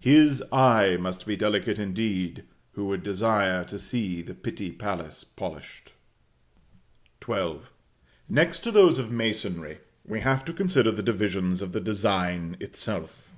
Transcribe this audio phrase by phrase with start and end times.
[0.00, 5.94] His eye must be delicate indeed, who would desire to see the Pitti palace polished.
[7.26, 7.60] XII.
[8.28, 12.58] Next to those of the masonry, we have to consider the divisions of the design
[12.60, 13.30] itself.